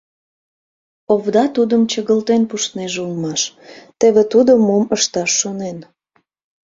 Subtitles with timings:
[1.13, 3.41] Овда тудым чыгылтен пуштнеже улмаш,
[3.99, 5.77] теве тудо мом ышташ шонен.